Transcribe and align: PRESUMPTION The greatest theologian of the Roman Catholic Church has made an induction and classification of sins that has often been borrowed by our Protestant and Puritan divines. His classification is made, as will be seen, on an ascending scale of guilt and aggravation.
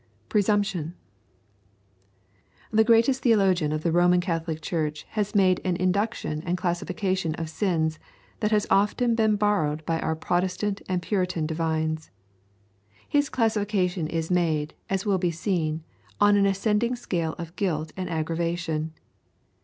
PRESUMPTION 0.29 0.95
The 2.71 2.83
greatest 2.83 3.21
theologian 3.21 3.71
of 3.71 3.83
the 3.83 3.91
Roman 3.91 4.19
Catholic 4.19 4.59
Church 4.59 5.05
has 5.09 5.35
made 5.35 5.61
an 5.63 5.75
induction 5.75 6.41
and 6.43 6.57
classification 6.57 7.35
of 7.35 7.51
sins 7.51 7.99
that 8.39 8.49
has 8.49 8.65
often 8.71 9.13
been 9.13 9.35
borrowed 9.35 9.85
by 9.85 9.99
our 9.99 10.15
Protestant 10.15 10.81
and 10.89 11.03
Puritan 11.03 11.45
divines. 11.45 12.09
His 13.07 13.29
classification 13.29 14.07
is 14.07 14.31
made, 14.31 14.73
as 14.89 15.05
will 15.05 15.19
be 15.19 15.29
seen, 15.29 15.83
on 16.19 16.35
an 16.35 16.47
ascending 16.47 16.95
scale 16.95 17.33
of 17.37 17.55
guilt 17.55 17.93
and 17.95 18.09
aggravation. 18.09 18.93